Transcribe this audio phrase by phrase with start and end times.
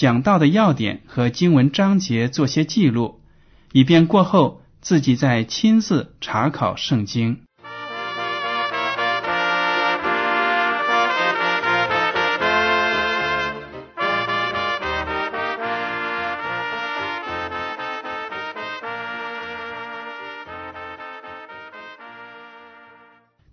[0.00, 3.20] 讲到的要点和经文章节做些记录，
[3.70, 7.42] 以便过后自己再亲自查考圣经。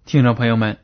[0.05, 0.77] 听众朋友们，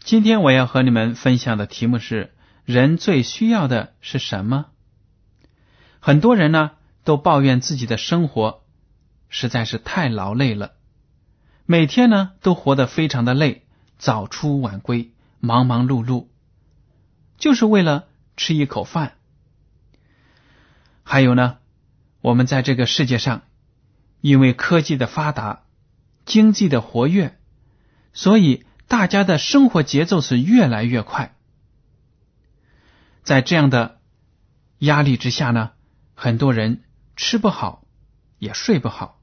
[0.00, 2.34] 今天我要和你们分享的题目是：
[2.66, 4.66] 人最需要的是什么？
[6.06, 6.70] 很多人呢
[7.02, 8.62] 都抱怨自己的生活
[9.28, 10.74] 实在是太劳累了，
[11.64, 13.66] 每天呢都活得非常的累，
[13.98, 16.28] 早出晚归，忙忙碌碌，
[17.38, 18.04] 就是为了
[18.36, 19.16] 吃一口饭。
[21.02, 21.58] 还有呢，
[22.20, 23.42] 我们在这个世界上，
[24.20, 25.64] 因为科技的发达，
[26.24, 27.36] 经济的活跃。
[28.12, 31.34] 所以，大家的生活节奏是越来越快。
[33.24, 33.98] 在这样的
[34.78, 35.72] 压力之下呢，
[36.16, 36.82] 很多人
[37.14, 37.86] 吃不好，
[38.40, 39.20] 也睡不好，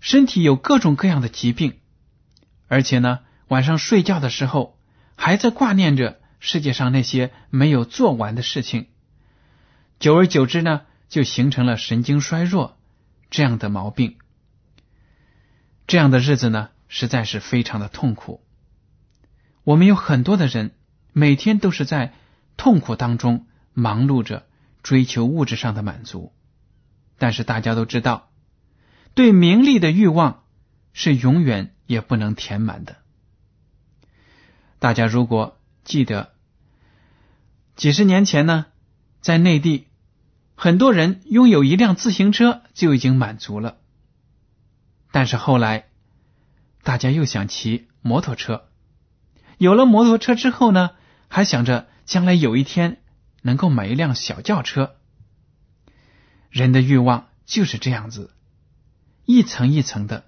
[0.00, 1.78] 身体有各种各样的疾病，
[2.66, 4.76] 而且呢，晚上睡觉的时候
[5.14, 8.88] 还在挂念着世界上那些没有做完的事情。
[10.00, 12.76] 久而久之呢，就形成了神经衰弱
[13.30, 14.18] 这样的毛病。
[15.86, 16.70] 这样的日子呢。
[16.90, 18.42] 实在是非常的痛苦。
[19.62, 20.70] 我们有很多的人
[21.12, 22.14] 每天都是在
[22.56, 24.46] 痛苦当中忙碌着
[24.88, 26.32] 追求物质上的满足，
[27.18, 28.30] 但是大家都知道，
[29.12, 30.44] 对名利的欲望
[30.94, 32.96] 是永远也不能填满的。
[34.78, 36.32] 大家如果记得
[37.76, 38.64] 几十年前呢，
[39.20, 39.88] 在内地，
[40.54, 43.76] 很多人拥有一辆自行车就已经满足了，
[45.12, 45.84] 但是后来。
[46.84, 48.68] 大家又想骑摩托车，
[49.58, 50.92] 有了摩托车之后呢，
[51.28, 53.02] 还想着将来有一天
[53.42, 54.96] 能够买一辆小轿车。
[56.50, 58.30] 人的欲望就是这样子，
[59.24, 60.24] 一层一层的，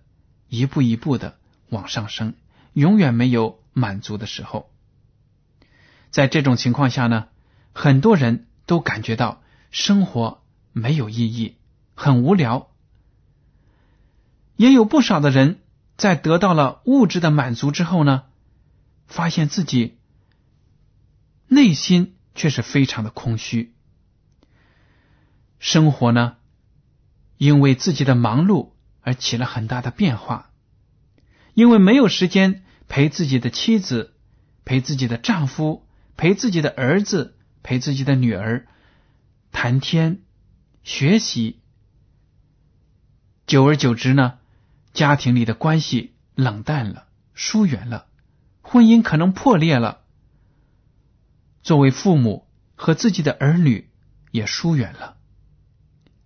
[0.49, 1.39] 一步一步的
[1.69, 2.35] 往上升，
[2.73, 4.71] 永远没有满足的时候。
[6.11, 7.29] 在这种情况下呢，
[7.73, 10.43] 很多人都感觉到生活
[10.73, 11.57] 没有意义，
[11.95, 12.69] 很无聊，
[14.57, 15.61] 也有不少的人。
[15.97, 18.23] 在得到了物质的满足之后呢，
[19.07, 19.99] 发现自己
[21.47, 23.75] 内心却是非常的空虚。
[25.59, 26.39] 生活呢，
[27.37, 28.71] 因为自己的忙碌
[29.03, 30.51] 而起了很大的变化，
[31.53, 34.15] 因为没有时间陪自己的妻子、
[34.65, 35.87] 陪自己的丈夫、
[36.17, 38.67] 陪自己的儿子、陪自己的女儿
[39.53, 40.23] 谈天、
[40.83, 41.61] 学习，
[43.47, 44.39] 久而久之呢。
[44.95, 48.07] 家庭里的关系冷淡了，疏远了，
[48.63, 50.00] 婚姻可能破裂了。
[51.63, 53.91] 作为父母和自己的儿女
[54.31, 55.17] 也疏远了，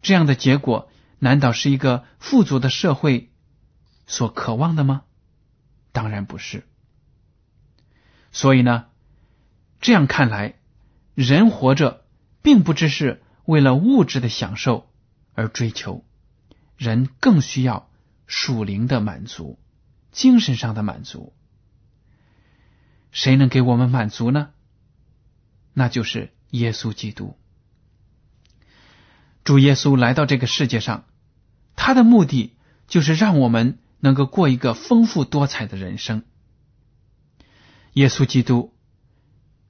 [0.02, 3.32] 这样的结果难道是一个富足的社会
[4.06, 5.02] 所渴望的吗？
[5.92, 6.66] 当然不是。
[8.32, 8.86] 所以呢，
[9.80, 10.54] 这样看来，
[11.14, 12.04] 人活着
[12.42, 14.90] 并不只是为了物质的享受
[15.34, 16.04] 而追求，
[16.76, 17.90] 人更需要。
[18.26, 19.58] 属灵的满足，
[20.10, 21.34] 精神上的满足，
[23.12, 24.53] 谁能给我们满足呢？
[25.74, 27.36] 那就是耶稣基督。
[29.44, 31.04] 主耶稣来到这个世界上，
[31.76, 32.56] 他的目的
[32.88, 36.22] 就是让我们能够过一个丰富多彩的人生。
[37.92, 38.74] 耶稣基督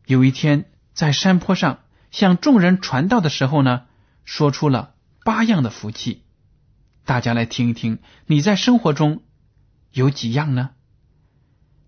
[0.07, 1.81] 有一天在山坡上
[2.11, 3.87] 向众人传道的时候呢，
[4.25, 6.23] 说出了八样的福气。
[7.05, 9.23] 大家来听一听，你在生活中
[9.91, 10.71] 有几样呢？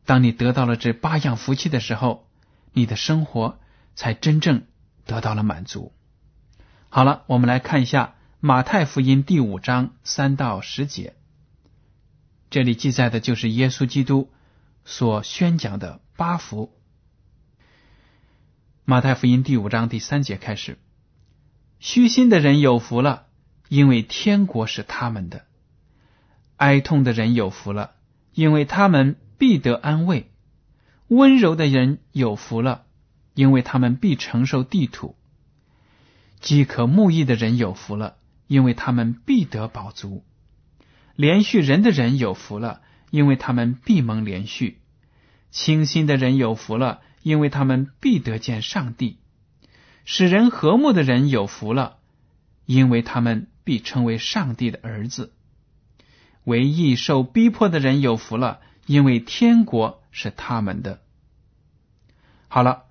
[0.04, 2.28] 当你得到了这八样福气的时候，
[2.72, 3.58] 你的生活
[3.96, 4.66] 才真正
[5.04, 5.92] 得到了满足。
[6.88, 11.14] 好了，我们来看一下马太福音第五章三到十节，
[12.48, 14.30] 这里记载的就是耶稣基督
[14.84, 16.72] 所宣讲的八福。
[18.84, 20.78] 马太福音第五章第三节开始：
[21.80, 23.26] 虚心的人有福了，
[23.68, 25.40] 因为天国是他们的；
[26.56, 27.94] 哀痛的人有福了，
[28.32, 30.26] 因为他们必得安慰；
[31.08, 32.85] 温柔的人有福了，
[33.36, 35.14] 因为他们必承受地土；
[36.40, 38.16] 饥渴慕义的人有福了，
[38.48, 40.24] 因为他们必得饱足；
[41.14, 42.80] 连续人的人有福了，
[43.10, 44.78] 因为他们必蒙连续；
[45.52, 47.02] 清心的人有福了。
[47.22, 49.18] 因为他们必得见上帝，
[50.04, 51.96] 使人和睦的人有福了，
[52.66, 55.32] 因为他们必成为上帝的儿子。
[56.44, 61.00] 为义受逼迫的人有福了，因为天国是他们的。
[62.46, 62.84] 好了，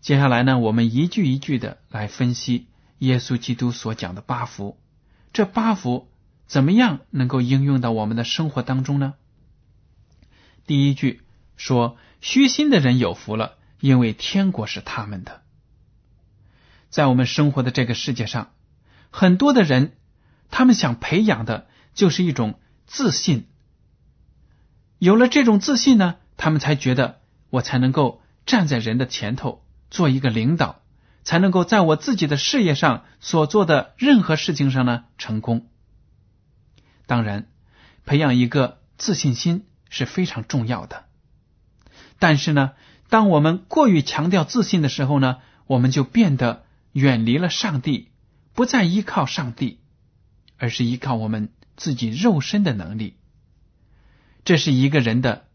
[0.00, 2.66] 接下来呢，我们一句一句的来分析
[2.98, 4.78] 耶稣基督所讲的八福。
[5.32, 6.08] 这八福
[6.46, 9.14] 怎么样能够应用到我们的生活当中呢？
[10.66, 11.22] 第一句
[11.56, 13.56] 说：虚心的人有福了。
[13.80, 15.42] 因为天国是他们的，
[16.90, 18.50] 在我们生活的这个世界上，
[19.10, 19.92] 很多的人，
[20.50, 22.58] 他们想培养的就是一种
[22.88, 23.46] 自信。
[24.98, 30.82] 有了这种自信呢，他们才觉得我才能够站在人的前头做一个领导，
[31.24, 35.68] 才能够在我自己的事业上所做的任何事情上呢成功。
[37.06, 37.48] 当然，
[38.04, 41.04] 培养一个自信心是非常重要的，
[42.18, 42.72] 但是呢。
[43.10, 48.10] 当我们过于强调自信的时候呢，我们就变得远离了上帝，
[48.52, 49.80] 不再依靠上帝，
[50.58, 53.16] 而是依靠我们自己肉身的能力。
[54.44, 55.46] 这是一个人的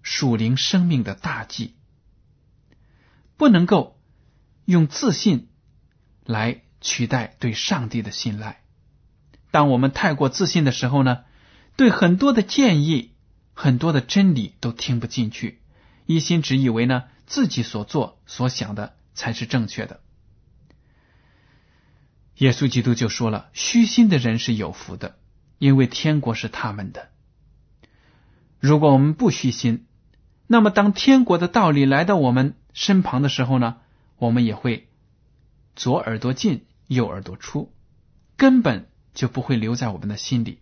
[0.00, 1.74] 属灵生命的大忌，
[3.40, 3.98] 不能够
[4.66, 5.48] 用自信
[6.26, 8.60] 来取代对上帝的信赖。
[9.50, 11.24] 当我们太过自信的时候呢，
[11.74, 13.14] 对很多的建议、
[13.54, 15.62] 很多的真理都听不进去。
[16.04, 20.00] 一心只以为呢自己所做所想的才是正确的。
[22.36, 25.16] 耶稣基督就说了：“虚心的人是有福的，
[25.56, 27.08] 因为天国是他们的。”
[28.60, 29.86] 如果我们不虚心，
[30.46, 33.76] 那么当天国的道理来到我们身旁的时候呢，
[34.16, 34.88] 我们也会
[35.76, 37.72] 左耳朵进右耳朵出，
[38.36, 40.60] 根本就不会留在我们的心里。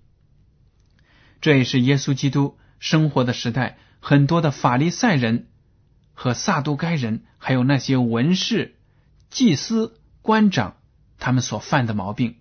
[1.40, 3.78] 这也是耶稣基督生活的时代。
[4.00, 5.48] 很多的法利赛人
[6.14, 8.76] 和撒都该人，还有那些文士、
[9.28, 10.76] 祭司、官长，
[11.18, 12.36] 他们所犯的毛病，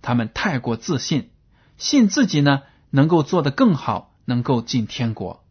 [0.00, 1.30] 他们太过自信，
[1.76, 5.41] 信自己呢能够做得更好，能够进天国。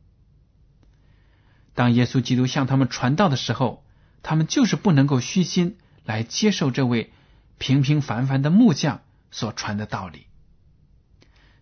[1.74, 3.84] 当耶稣基督向他们传道的时候，
[4.24, 7.12] 他们就是不能够虚心来接受这位
[7.58, 9.02] 平平凡凡的木匠
[9.32, 10.28] 所传的道理。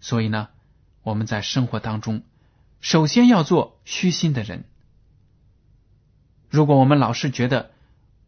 [0.01, 0.49] 所以呢，
[1.03, 2.23] 我们在生活当中。
[2.81, 4.63] 首先要做虚心的人。
[6.49, 7.71] 如果我们老是觉得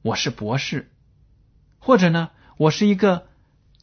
[0.01, 0.91] 我是博士，
[1.79, 3.27] 或者呢，我是一个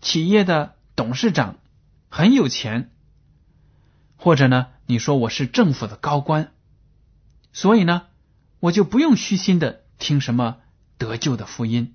[0.00, 1.56] 企业的董事长，
[2.10, 2.90] 很有钱，
[4.18, 6.52] 或者呢，你说我是政府的高官，
[7.52, 8.06] 所以呢，
[8.60, 10.60] 我就不用虚心的听什么
[10.96, 11.94] 得救的福音，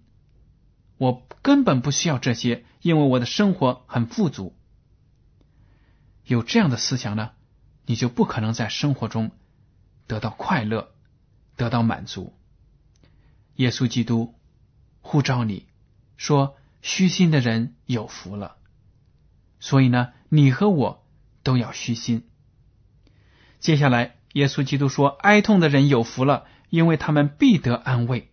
[0.97, 4.55] 我根本不需要这些，因为我的生活很富足。
[6.25, 7.31] 有这样的思想呢？
[7.86, 9.31] 你就不可能在生活中
[10.07, 10.93] 得到快乐，
[11.57, 12.33] 得到满足。
[13.55, 14.36] 耶稣基督
[15.01, 15.67] 呼召你
[16.15, 18.55] 说：“虚心的人有福了。”
[19.60, 21.05] 所以呢，你和我
[21.43, 22.29] 都要虚心。
[23.60, 28.29] 接下来，耶稣基督说：“哀痛的人有福了，因为他们必得安慰。”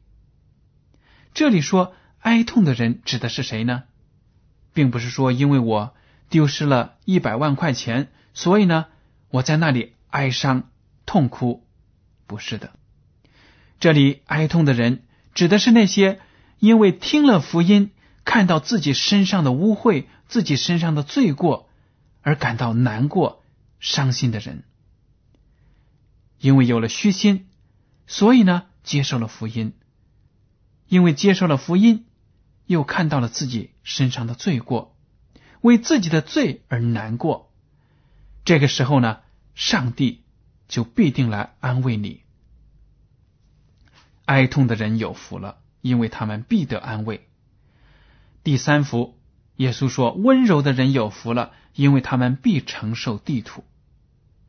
[1.33, 3.85] 这里说哀痛的人指的是谁呢？
[4.75, 5.95] 并不是说因为我
[6.29, 8.87] 丢失了一百万块钱，所以呢。
[9.33, 10.73] 我在那里哀伤
[11.07, 11.65] 痛哭，
[12.27, 12.73] 不是的。
[13.79, 15.05] 这里哀痛的人
[15.35, 16.19] 指的是那些
[16.59, 17.93] 因为听了福音，
[18.25, 21.69] 看到自己身上的污秽、自己身上的罪过
[22.23, 23.45] 而感到难过、
[23.79, 24.65] 伤心的人。
[26.41, 27.47] 因为有了虚心，
[28.07, 29.75] 所以呢接受了福音。
[30.89, 32.07] 因为接受了福音，
[32.67, 34.97] 又看到了自己身上的罪过，
[35.61, 37.53] 为自己的罪而难过。
[38.45, 39.21] 这个时候呢，
[39.55, 40.25] 上帝
[40.67, 42.23] 就必定来安慰你。
[44.25, 47.29] 哀痛的人有福了，因为他们必得安慰。
[48.43, 49.19] 第三福，
[49.57, 53.65] 耶稣说：温柔的人有福了，因为他们必承受地土。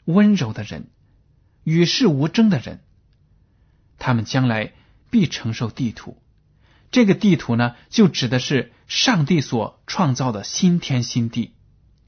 [0.06, 0.90] 温柔的人，
[1.64, 2.82] 与世无争的人，
[3.98, 4.74] 他们将来
[5.10, 6.22] 必承受地土。
[6.92, 11.54] 这个地土呢，就指的是上帝所创造的新天新地，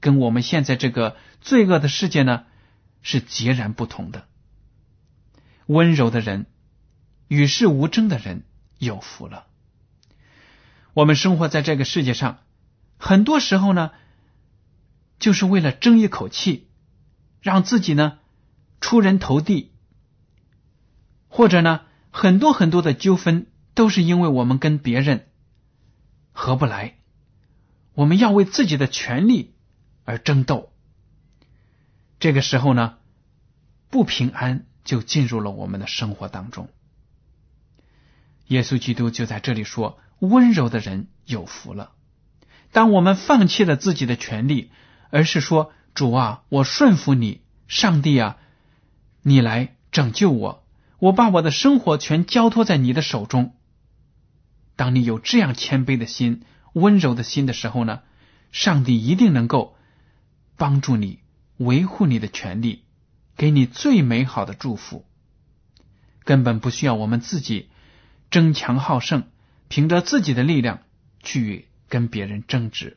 [0.00, 2.44] 跟我们现在这个罪恶的世界呢
[3.00, 4.26] 是截然不同的。
[5.66, 6.46] 温柔的人，
[7.28, 8.44] 与世无争的人
[8.78, 9.46] 有福了。
[10.92, 12.40] 我们生活在这个世界上，
[12.98, 13.92] 很多时候呢，
[15.18, 16.68] 就是为了争一口气，
[17.40, 18.18] 让自己呢
[18.84, 19.72] 出人头地，
[21.28, 25.26] 或者呢很多很多的纠纷，都是因为我们跟别人
[26.32, 26.98] 合不来，
[27.94, 29.54] 我们要为自己的权利
[30.04, 30.70] 而争斗。
[32.20, 32.98] 这个时候呢，
[33.88, 34.66] 不平安。
[34.84, 36.68] 就进入了我们的生活当中。
[38.48, 41.92] 耶稣基督就在这里说：“温柔的人有福了。”
[42.70, 44.70] 当我们放弃了自己的权利，
[45.08, 48.36] 而是说：“主啊，我顺服你，上帝啊，
[49.26, 50.64] 你来拯救我，
[51.00, 53.56] 我把我的生活全交托在你的手中。”
[54.76, 58.02] 当你有这样谦卑的心、温柔的心的时候呢，
[58.52, 59.76] 上帝一定能够
[60.56, 61.18] 帮助你
[61.56, 62.84] 维护你的权利。
[63.36, 65.04] 给你最美好的祝福，
[66.22, 67.68] 根本不需要我们自己
[68.30, 69.24] 争强好胜，
[69.66, 70.82] 凭着自己的力量
[71.20, 72.96] 去跟别人争执。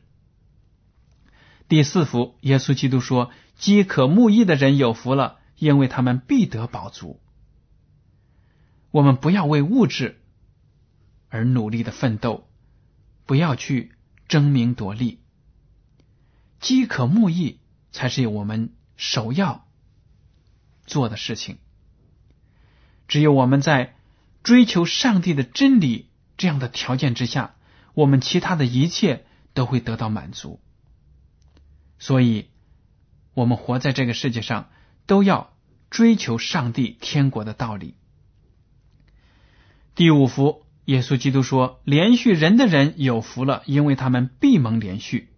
[1.66, 7.20] 第四福，耶稣基督说：“饥渴慕义的人有福了，因为他们必得饱足。”
[8.90, 10.20] 我们不要为物质
[11.28, 12.48] 而努力的奋斗，
[13.26, 13.92] 不要去
[14.28, 15.20] 争名夺利，
[16.58, 17.60] 饥渴慕义
[17.92, 19.66] 才是我们首要。
[20.86, 21.58] 做的事情，
[23.08, 23.94] 只有我们在
[24.42, 27.56] 追求上帝的真理这样的条件之下，
[27.92, 30.62] 我们其他的一切都会得到满足。
[31.98, 32.48] 所以，
[33.34, 34.70] 我们活在这个世界上，
[35.08, 35.52] 都要
[35.90, 37.96] 追求上帝天国的道理。
[39.96, 45.30] 第五福，耶稣基督说：“连续人的人有福了，因为他们必蒙连续。”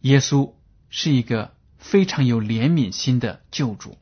[0.00, 0.54] 耶稣
[0.88, 1.52] 是一个。
[1.82, 3.98] 非常有怜悯心的救主，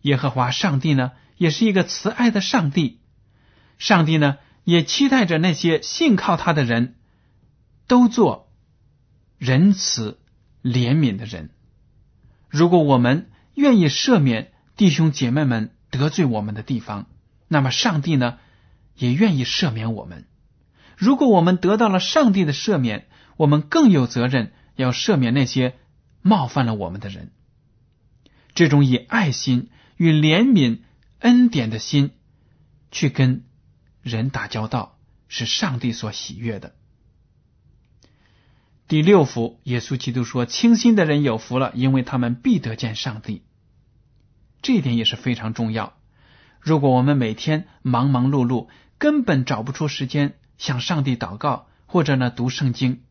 [0.00, 3.02] 耶和华上帝呢，也是一个慈爱的上帝。
[3.76, 6.94] 上帝呢，也期待着那些信靠他的人
[7.86, 8.50] 都做
[9.36, 10.18] 仁慈
[10.62, 11.50] 怜悯的人。
[12.48, 17.06] 如果我们愿意赦免弟兄姐妹们得罪我们的地方，
[17.48, 18.38] 那么上帝呢，
[18.94, 20.26] 也愿意赦免我们。
[20.96, 25.74] 如果我们得到了上帝的赦免，我们更有责任要赦免那些。
[26.22, 27.30] 冒犯了我们的人，
[28.52, 30.80] 这种以爱心与怜悯、
[31.20, 32.10] 恩典的心
[32.90, 33.44] 去跟
[34.02, 34.98] 人打交道，
[35.28, 36.74] 是上帝所喜悦的。
[38.88, 43.42] 第六福，耶稣基督说：“清心的人有福了，因为他们必得见上帝。”
[44.62, 45.96] 这一点也是非常重要。
[46.60, 53.02] 如果我们每天忙忙碌碌，根本找不出时间向上帝祷告，或者呢读圣经，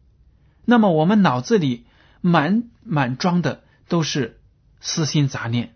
[0.65, 1.85] 那么我们脑子里。
[2.21, 4.41] 满满装的都是
[4.79, 5.75] 私心杂念，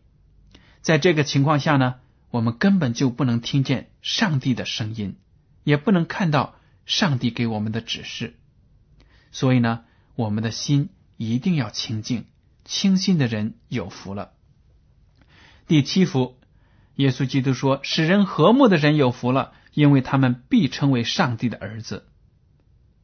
[0.82, 1.98] 在这个情况下呢，
[2.32, 5.16] 我们根本就不能听见上帝的声音，
[5.64, 6.56] 也不能看到
[6.88, 8.36] 上帝给我们的指示。
[9.32, 9.84] 所以呢，
[10.20, 12.26] 我们的心一定要清净，
[12.66, 14.34] 清心的人有福了。
[15.66, 16.38] 第七福，
[16.96, 22.10] 耶稣基督说：“使人和睦的人有福了，因为他们必称为上帝的儿子。”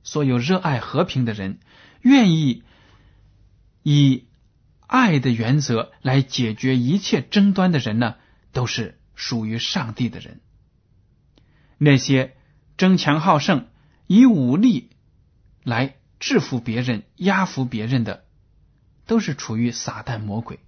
[0.03, 1.59] 所有热爱和平的人，
[2.01, 2.63] 愿意。
[3.81, 4.25] 以
[4.85, 8.15] 爱的原则来解决一切争端的人呢，
[8.51, 10.41] 都是属于上帝的人。
[11.77, 12.35] 那些
[12.75, 13.69] 争强好胜、
[14.07, 14.89] 以武力
[15.63, 18.25] 来制服别人、压服别人的，
[19.05, 20.59] 都是处于撒旦魔鬼。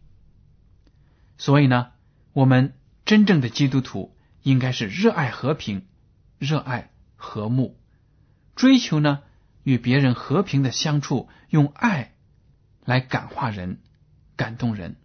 [1.38, 1.92] 所以呢，
[2.34, 2.74] 我们
[3.06, 5.88] 真正的基督徒应该是热爱和平、
[6.38, 7.80] 热爱和睦，
[8.56, 9.22] 追求呢
[9.64, 12.14] 与别人和平的相处，用爱。
[12.86, 13.82] 来感化人，
[14.38, 14.96] 感动人。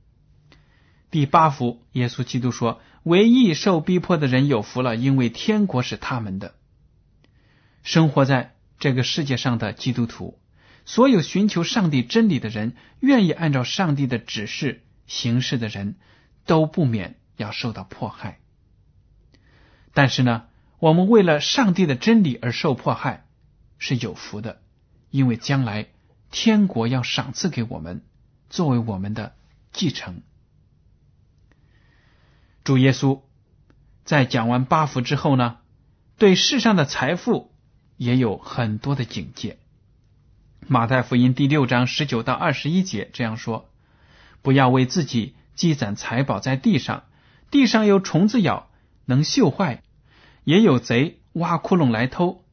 [1.11, 6.54] 第八福，耶稣基督说：“唯一受逼迫的人有福了，因为天国是他们的。”
[7.82, 10.40] 生活在这个世界上的基督徒，
[10.84, 15.94] 所有寻求上帝真理的人，愿意按照上帝的指示行事的人，
[16.46, 18.40] 都不免要受到迫害。
[19.94, 20.46] 但是呢，
[20.80, 23.24] 我们为了上帝的真理而受迫害
[23.78, 24.60] 是有福的，
[25.10, 25.86] 因为将来。
[26.32, 28.02] 天国要赏赐给我们，
[28.50, 29.36] 作为我们的
[29.70, 30.22] 继承。
[32.64, 33.20] 主耶稣
[34.02, 35.58] 在讲完八福之后呢，
[36.16, 37.51] 对世上的财富
[38.02, 39.59] 也有很多的警戒。
[40.66, 43.71] 马太福音第六章十九到二十一节这样说
[44.42, 47.04] ：“不要为自己积攒财宝在地上，
[47.52, 48.71] 地上有虫子咬，
[49.04, 49.82] 能锈坏；
[50.42, 52.44] 也有贼挖窟窿来偷。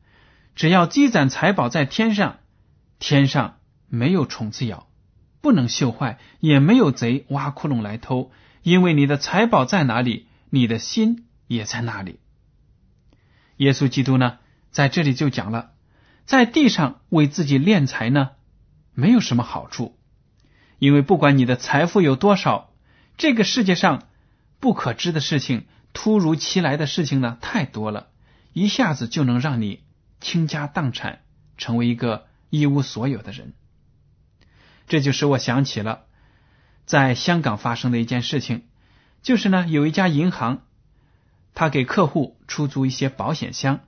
[0.55, 2.37] 只要积攒财宝在天上，
[2.99, 4.87] 天上没有虫子咬，
[5.41, 8.31] 不能锈坏，也没有贼挖窟窿来偷。
[8.61, 12.19] 因为你的财宝在哪里，你的心也在那里。
[13.57, 14.37] 耶稣基督呢，
[14.71, 15.71] 在这里就讲了，
[16.25, 18.31] 在地上为自己敛财呢，
[18.93, 19.97] 没有什么好处，
[20.77, 22.71] 因为不管你的财富有多少，
[23.17, 24.07] 这个世界上
[24.59, 28.09] 不可知的事情、突如其来的事情呢，太多了，
[28.53, 29.83] 一下子就能让你
[30.19, 31.21] 倾家荡产，
[31.57, 33.53] 成为一个一无所有的人。
[34.87, 36.05] 这就使我想起了。
[36.85, 38.63] 在香港发生的一件事情，
[39.21, 40.63] 就是呢，有一家银行，
[41.53, 43.81] 他给客户出租一些保险箱，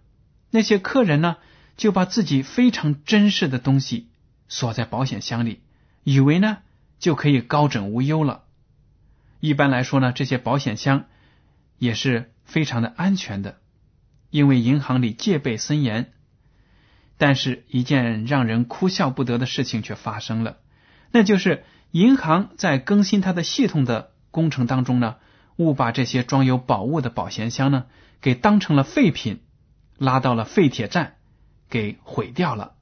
[0.52, 1.38] 那些客人呢，
[1.78, 4.10] 就把自己非常珍视的东西
[4.48, 5.62] 锁在保险箱里，
[6.04, 6.60] 以为呢
[7.00, 8.44] 就可以高枕无忧了。
[9.40, 11.06] 一般来说呢，这些保险箱
[11.80, 13.58] 也是非常的安全的，
[14.30, 16.14] 因为银行里戒备森严。
[17.18, 20.58] 但是，一件让人哭笑不得的事情却发生了，
[21.12, 21.64] 那就是。
[21.94, 25.18] 银行在更新它的系统的工程当中呢，
[25.58, 27.88] 误把这些装有宝物的保险箱呢，
[28.22, 29.42] 给当成了废品，
[30.02, 31.18] 拉到了废铁站，
[31.70, 32.74] 给毁掉了。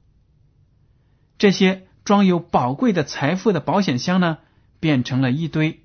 [1.36, 4.38] 这些装有宝贵的财富的保险箱呢，
[4.80, 5.84] 变成了一堆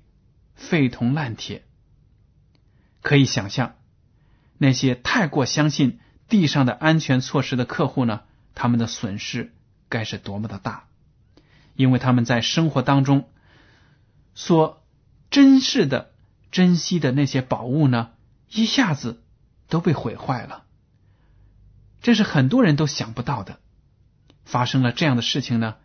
[0.54, 1.66] 废铜烂铁。
[3.02, 3.74] 可以想象，
[4.56, 8.22] 那些太过相信地上的安全措施的客户呢，
[8.54, 9.52] 他们的损失
[9.90, 10.84] 该是多么的大。
[11.74, 13.28] 因为他们在生活当中
[14.34, 14.82] 所
[15.28, 16.14] 珍视的、
[16.50, 18.12] 珍惜的那些宝物呢，
[18.50, 19.22] 一下子
[19.68, 20.62] 都被毁坏了。
[22.00, 23.58] 这是很多人都想不到的。
[24.44, 25.76] 发生了这样的事情呢，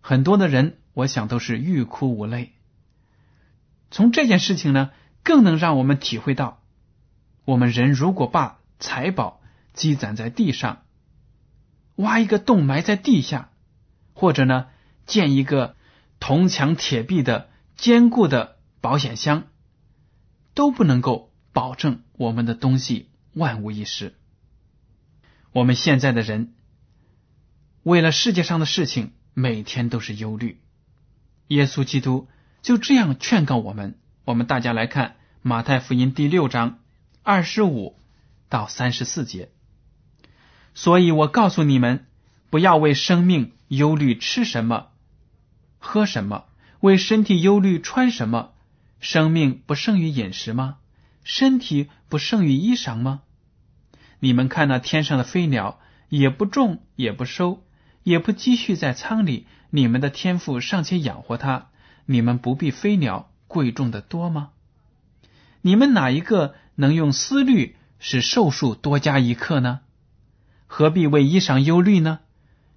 [0.00, 2.52] 很多的人我想都是欲哭无泪。
[3.90, 4.90] 从这件事情呢，
[5.22, 6.62] 更能让我们体会到，
[7.44, 9.40] 我们人如果把财宝
[9.74, 10.82] 积攒在地上，
[11.96, 13.50] 挖一个洞埋在地下，
[14.14, 14.66] 或者呢？
[15.06, 15.74] 建一个
[16.20, 19.44] 铜墙铁壁的坚固的保险箱，
[20.52, 24.14] 都不能够保证我们的东西万无一失。
[25.52, 26.54] 我们现在的人
[27.82, 30.60] 为了世界上的事情，每天都是忧虑。
[31.46, 32.28] 耶稣基督
[32.60, 33.98] 就这样劝告我们。
[34.24, 36.80] 我们大家来看马太福音第六章
[37.22, 37.96] 二十五
[38.50, 39.50] 到三十四节。
[40.74, 42.06] 所以我告诉你们，
[42.50, 44.88] 不要为生命忧虑吃什么。
[45.78, 46.44] 喝什么？
[46.80, 48.52] 为身体忧虑穿什么？
[49.00, 50.76] 生命不胜于饮食吗？
[51.24, 53.22] 身体不胜于衣裳吗？
[54.20, 55.78] 你们看那天上的飞鸟，
[56.08, 57.62] 也不种，也不收，
[58.02, 61.68] 也不积蓄在仓里，你们的天赋尚且养活它，
[62.06, 64.50] 你们不比飞鸟贵重的多吗？
[65.62, 69.80] 你们哪一个能用思虑使寿数多加一刻呢？
[70.66, 72.20] 何必为衣裳忧虑呢？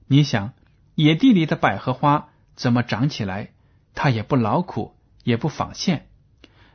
[0.07, 0.53] 你想，
[0.95, 2.29] 野地里的百合花。
[2.53, 3.51] 怎么长起来？
[3.95, 6.07] 它也不劳苦，也不纺线。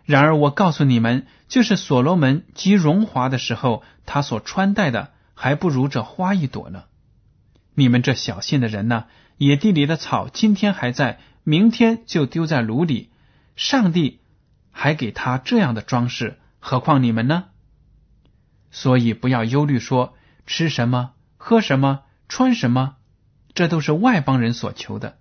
[0.04, 6.84] 然而我告诉你们，就是所罗门极荣华的时候，他所穿戴的还不如这花一朵呢。
[7.74, 9.04] 你们这小信的人呢？
[9.38, 13.10] 野地里的草今天还在，明天就丢在炉里。
[13.54, 14.20] 上帝
[14.70, 17.44] 还给他这样的装饰，何况你们呢？
[18.70, 20.14] 所以不要忧虑，说
[20.46, 22.96] 吃什么、喝什么、穿什么，
[23.54, 25.16] 这都是外邦人所求的。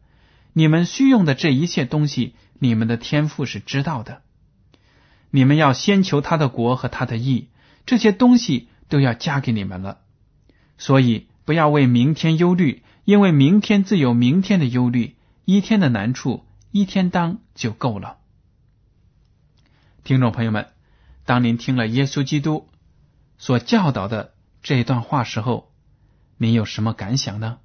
[0.53, 4.21] 你们需用的这一切东西，你们的天赋是知道的。
[5.31, 7.49] 你们要先求他的国和他的义，
[7.85, 9.99] 这些东西都要加给你们了。
[10.77, 18.17] 所以不要为明天忧虑，因为明天自有明天的忧虑，一天的难处一天当就够了。
[20.03, 20.67] 听众朋友们，
[21.25, 22.69] 当您听了耶稣基督
[23.37, 25.71] 所教导的这段话时候，
[26.37, 27.57] 您有什么感想呢？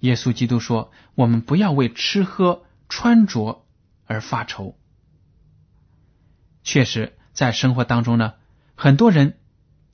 [0.00, 3.66] 耶稣基督说：“我们不要为吃喝穿着
[4.06, 4.78] 而发愁。”
[6.70, 8.34] 确实，在生活当中呢，
[8.76, 9.40] 很多人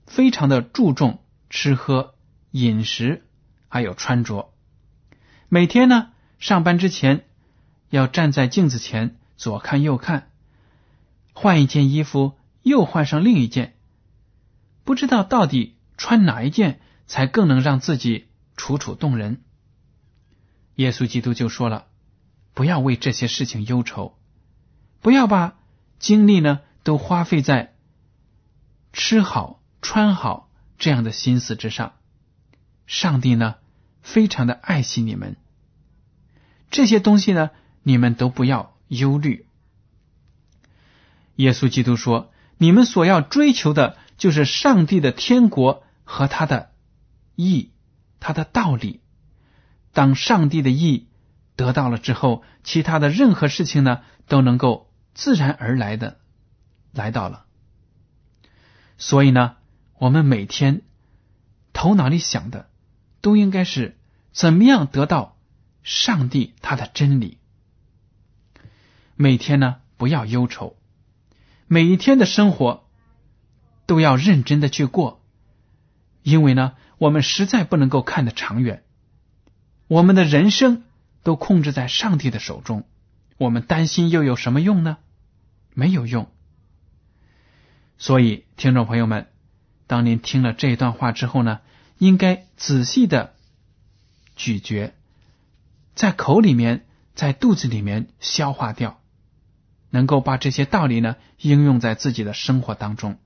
[0.06, 2.14] 非常的注重吃喝、
[2.50, 3.24] 饮食，
[3.68, 4.52] 还有穿着。
[5.48, 7.24] 每天呢，上班之前
[7.88, 10.30] 要站在镜子前左看右看，
[11.32, 13.74] 换一件衣服又换上另一件，
[14.84, 19.42] 不知道到底穿哪一件才更能让自己楚楚动人。
[20.74, 21.86] 耶稣基督就说了
[22.52, 24.18] ：“不要为这些事情忧愁，
[25.00, 25.56] 不要把
[25.98, 27.75] 精力呢都花费在
[28.92, 31.94] 吃好穿好这样的心思之上。
[32.87, 33.57] 上帝呢
[34.03, 35.35] 非常的爱惜你们，
[36.70, 37.51] 这些东西呢
[37.83, 39.49] 你们都不要忧虑。”
[41.35, 46.70] 耶稣基督说：“你们所要追求的就是上帝的天国和他的
[47.35, 47.72] 义，
[48.20, 49.01] 他的道理。
[49.92, 51.09] 当上帝的意
[51.57, 56.20] 得到了之后，其他的任何事情呢，都能够自然而然的
[56.96, 57.44] 来到了。
[58.98, 59.56] 所以呢，
[59.98, 60.82] 我们每天
[61.72, 62.70] 头脑里想的，
[63.20, 63.98] 都应该是
[64.32, 65.37] 怎么样得到
[65.82, 67.38] 上帝他的真理。
[69.14, 70.76] 每天呢，不要忧愁，
[71.66, 72.88] 每一天的生活
[73.87, 75.22] 都要认真的去过，
[76.22, 78.82] 因为呢，我们实在不能够看得长远。
[79.88, 80.85] 我们的人生
[81.22, 82.88] 都控制在上帝的手中，
[83.37, 84.98] 我们担心又有什么用呢？
[85.74, 86.30] 没有用。
[87.98, 89.28] 所以，听众朋友们，
[89.87, 91.61] 当您听了这段话之后呢，
[91.98, 93.35] 应该仔细的
[94.35, 94.92] 咀嚼，
[95.94, 99.00] 在口里面，在肚子里面消化掉，
[99.90, 103.18] 能够把这些道理呢应用在自己的生活当中。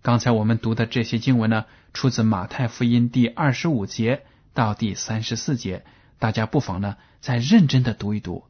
[0.00, 4.24] 刚才我们读的这些经文呢，出自马太福音第二十五节。
[4.54, 5.82] 到第三十四节，
[6.18, 8.44] 大家不妨呢再认真的读一读，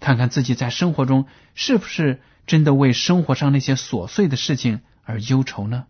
[0.00, 5.86] 看看自己在生活中是不是真的为生活上那些琐碎的事情而忧愁呢？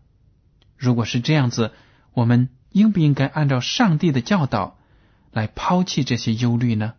[0.77, 1.71] 如果是这样子，
[2.13, 4.77] 我们应不应该按照上帝的教导
[5.31, 6.93] 来抛弃这些忧虑呢？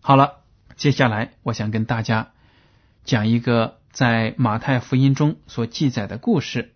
[0.00, 0.40] 好了，
[0.76, 2.30] 接下来我想跟大家
[3.04, 6.74] 讲一个在马太福音中所记载的故事，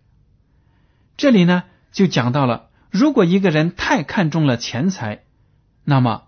[1.17, 2.69] 这里呢就讲到了。
[2.91, 5.23] 如果一个人太看重了钱财，
[5.83, 6.27] 那么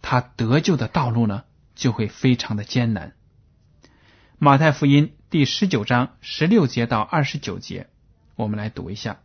[0.00, 1.44] 他得救的道路呢
[1.76, 3.12] 就会非常的艰难。
[4.44, 7.86] 马太福音第十九章十六节到二十九节，
[8.34, 9.20] 我们来读一下。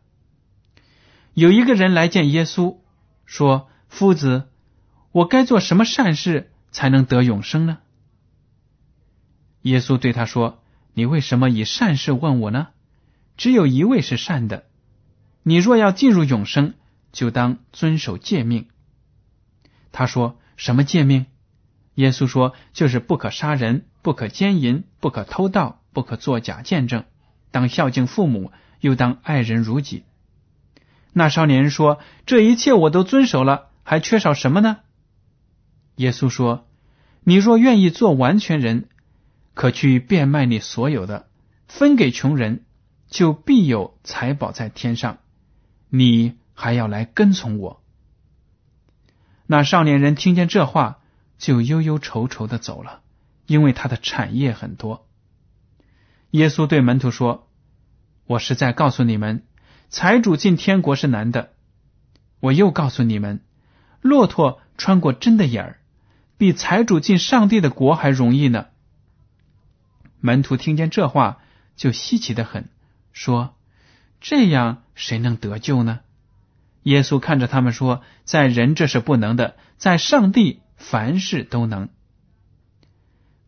[1.34, 2.78] 有一个人来见耶稣，
[3.26, 4.48] 说：“夫子，
[5.12, 7.80] 我该做什么善事才能得永生呢？”
[9.64, 10.62] 耶稣对他说
[10.94, 12.68] ：“你为什么以善事问我呢？
[13.38, 14.66] 只有一位是善的。”
[15.42, 16.76] 你若要进入永生，
[17.12, 18.68] 就当遵守诫命。
[19.92, 21.26] 他说：“什么诫命？”
[21.98, 27.06] 耶稣说：“就是不可杀人，不可奸淫，不可偷盗，不可作假见证，
[27.50, 30.04] 当孝敬父母，又当爱人如己。”
[31.12, 34.78] 那少年人说：“这一切我都遵守了，还缺少什么呢？”
[35.98, 36.68] 耶稣说
[37.26, 38.90] ：“你若愿意做完全人，
[39.56, 41.28] 可去变卖你所有的，
[41.68, 42.64] 分给穷人，
[43.08, 45.18] 就必有财宝在天上。”
[45.90, 47.82] 你还要来跟从我？
[49.48, 50.97] 那少年人听见这话，
[51.38, 53.02] 就忧忧愁愁的走了，
[53.46, 55.08] 因为他的产业很多。
[56.32, 57.48] 耶稣对门徒说
[58.26, 59.46] ：“我实在告诉你们，
[59.90, 61.54] 财主进天国是难的。
[62.40, 63.42] 我又告诉你们，
[64.02, 65.80] 骆驼穿过针的眼儿，
[66.38, 68.68] 比财主进上帝的国还容易呢。”
[70.20, 71.40] 门徒听见这话，
[71.76, 72.70] 就稀奇的很，
[73.12, 73.54] 说。
[74.20, 76.00] 这样谁能得救呢？
[76.82, 81.90] 耶稣看着他们说：“在人这是不能的，在上帝凡事都能。”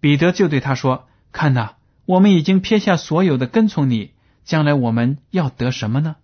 [0.01, 4.11] 彼得就对他说：“看呐，我们已经撇下所有的跟从你，
[4.43, 6.17] 将来我们要得什么呢？”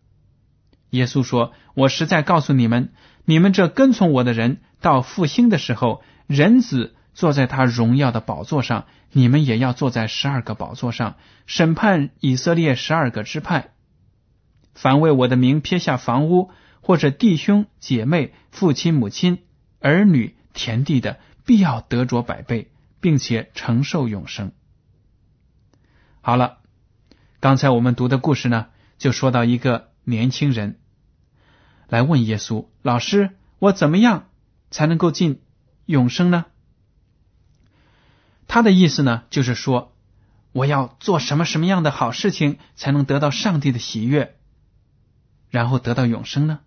[0.92, 2.94] 耶稣说：“我实在告诉你们，
[3.26, 11.16] 你们这跟从我的人，到复兴的时候，人子坐在他荣耀的宝座上，你们也要坐在十二个宝座上，
[11.46, 13.72] 审判以色列十二个支派。”
[14.74, 19.40] 凡为我的名撇下房屋，或者弟兄姐妹、父亲母亲、
[19.80, 24.54] 儿女、田地的，必要得着百倍，并且承受永生。
[26.22, 26.58] 好了，
[27.40, 30.80] 刚才我们读的故事呢，就说到一个年轻人
[31.88, 34.30] 来问耶稣：“老师，我怎么样
[34.72, 35.44] 才能够进
[35.86, 36.46] 永生呢？”
[38.48, 39.94] 他的意思呢，就是说，
[40.52, 44.36] 我要做什么什么样的好事情，才能得到上帝的喜悦？
[45.50, 46.62] 然后得到永生呢？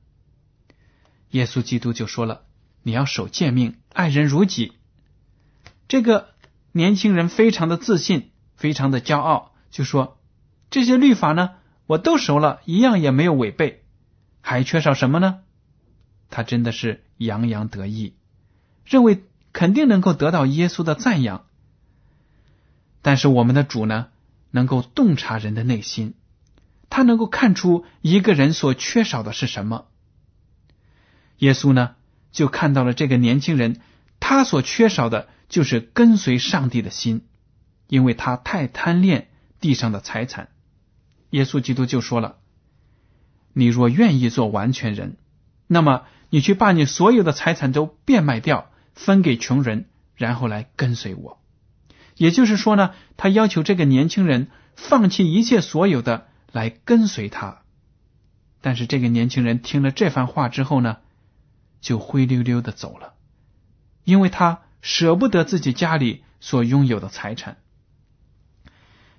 [1.30, 2.44] 耶稣基督就说了
[2.82, 4.72] ：“你要守诫命，爱人如己。”
[5.88, 6.30] 这个
[6.72, 10.18] 年轻人非常的自信，非常的骄傲，就说
[10.70, 11.52] ：“这些律法呢，
[11.86, 13.84] 我都熟了，一样也没有违背，
[14.40, 15.40] 还缺少什么呢？”
[16.30, 18.14] 他真的是洋洋得意，
[18.84, 21.46] 认为肯定能够得到耶稣的赞扬。
[23.00, 24.08] 但是我们的主呢，
[24.50, 26.14] 能够洞察人的内心。
[26.90, 29.88] 他能够看出一个人所缺少的是什么。
[31.36, 31.96] 耶稣呢，
[32.32, 33.80] 就看到了这个年轻人，
[34.20, 37.26] 他所缺少的就是跟随上帝的心，
[37.86, 39.28] 因为他太贪恋
[39.60, 40.48] 地上的财产。
[41.30, 42.36] 耶稣基督就说了
[43.52, 45.16] ：“你若愿意做完全人，
[45.66, 49.86] 那么你去把你所有的财产都变卖掉，分给穷人，
[50.16, 51.40] 然后来跟随我。”
[52.16, 56.26] 也就是说呢，他要求这个年轻人放弃一切所有的。
[56.50, 57.60] 来跟随他，
[58.62, 60.96] 但是这个年轻人听了这番话之后呢，
[61.80, 63.14] 就灰溜溜的走了，
[64.04, 67.58] 因为他舍不得自己家里所拥有的财产。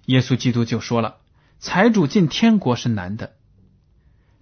[0.05, 1.17] 耶稣基督就说了
[1.59, 3.35] ：“财主进天国是难的，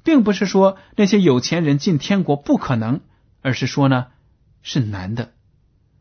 [0.04, 3.02] 并不是说那些有钱人进天国不可能，
[3.42, 4.08] 而是说呢
[4.62, 5.34] 是难的，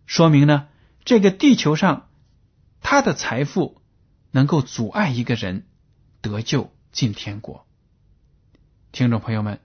[0.06, 0.68] 说明呢
[1.04, 2.08] 这个地球上
[2.80, 3.80] 他的财富
[4.30, 5.66] 能够阻碍一个人
[6.20, 7.66] 得救进天国。”
[8.92, 9.60] 听众朋友们，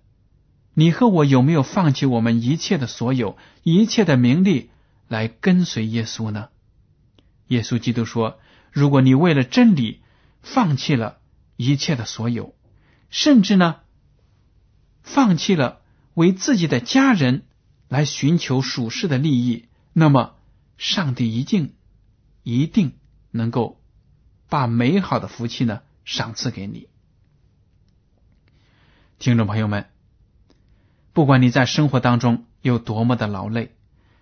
[0.73, 4.69] 你和我有没有放弃我们一切的所有、一切的名利
[5.07, 6.49] 来跟随耶稣呢？
[7.47, 8.39] 耶稣基督说。
[8.73, 9.99] 如果你为了真理
[10.41, 11.19] 放弃了
[11.57, 12.55] 一切的所有，
[13.09, 13.81] 甚至呢，
[15.03, 15.81] 放弃了
[16.13, 17.43] 为自己的家人
[17.89, 20.35] 来寻求属世的利益，那么
[20.77, 21.73] 上帝一定
[22.43, 22.93] 一定
[23.29, 23.81] 能够
[24.47, 26.87] 把美好的福气呢赏赐给你。
[29.19, 29.89] 听众朋友们，
[31.13, 33.75] 不管你在生活当中有多么的劳累，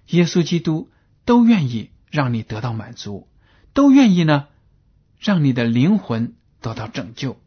[0.07, 0.89] 耶稣基督
[1.25, 3.27] 都愿意让你得到满足。
[3.73, 4.47] 都愿意呢，
[5.19, 7.39] 让你的灵魂得到拯救。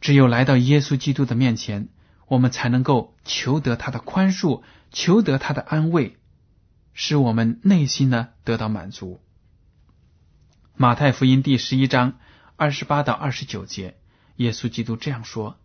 [0.00, 1.88] 只有来到耶稣基督的面前，
[2.26, 6.16] 我们才能够求得他的宽恕，求得他的安慰，
[6.92, 9.20] 使我们内心呢得到满足。
[10.74, 12.18] 马太福音第十一章
[12.56, 13.96] 二十八到二十九节，
[14.34, 15.56] 耶稣基督这样说：“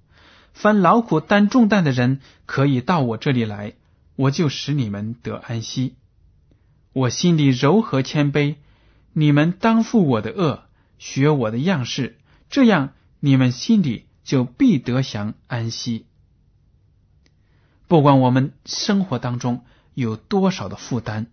[0.53, 3.73] 凡劳苦担重担的人，可以到我这里来，
[4.15, 5.95] 我就使你们得安息。
[6.93, 8.55] 我心里柔和谦卑。”
[9.13, 10.63] 你们当负我的恶，
[10.97, 12.17] 学我的样式，
[12.49, 16.05] 这样你们心里就必得享安息。
[17.89, 21.25] 不管我们生活当中有多少的负担，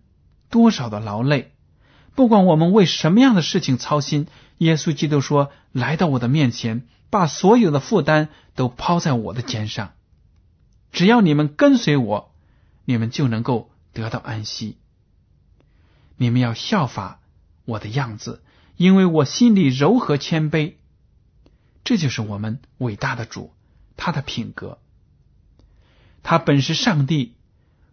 [0.49, 1.53] 多少的劳累，
[2.15, 4.27] 不管我们为什么样的事情操心，
[4.57, 9.93] 耶稣基督说：“来到我的面前，把所有的负担都抛在我的肩上，
[10.91, 12.33] 只要你们跟随我，
[12.85, 14.77] 你们就能够得到安息。
[16.17, 17.17] 你们要效法。”
[17.65, 18.41] 我的样子，
[18.77, 20.73] 因为我心里柔和谦卑，
[21.83, 23.53] 这就是我们伟大的主，
[23.95, 24.79] 他的品格。
[26.23, 27.35] 他本是上帝，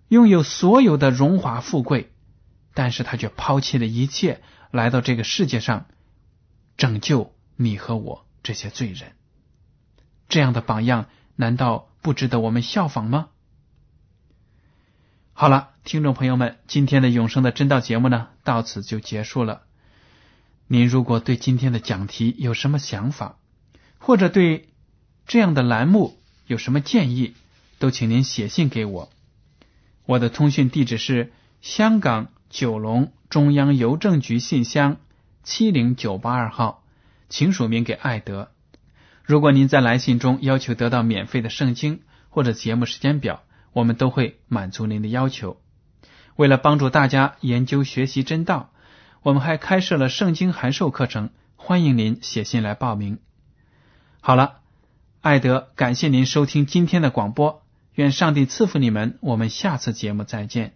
[0.08, 2.10] 拥有所有的荣华富贵，
[2.72, 5.88] 但是他却抛弃了一切，来到这个世界上，
[6.78, 9.16] 拯救你和我这些罪人。
[10.28, 13.30] 这样的榜样，难道不值得我们效仿吗？
[15.32, 19.62] 好了，听众朋友们，今天的永生的真道节目呢，到此就结束了。
[20.68, 23.36] 您如果对今天的讲题有什么想法，
[23.98, 24.68] 或者对
[25.26, 27.34] 这样的栏目有什么建议，
[27.80, 29.10] 都请您写信给我。
[30.04, 34.98] 我的通讯地址是香港九龙中央邮政局信箱
[35.42, 36.84] 七零九八二号，
[37.28, 38.50] 请署名给艾德。
[39.24, 45.60] 如果您在来信中要求得到免费的圣经或者节目时间表，我们都会满足您的要求。
[46.36, 48.70] 为了帮助大家研究学习真道。
[49.22, 53.18] 我们还开设了圣经函授课程，欢迎您写信来报名。
[54.20, 54.60] 好了，
[55.20, 60.74] 艾德，感谢您收听今天的广播，愿上帝赐福你们，我们下次节目再见。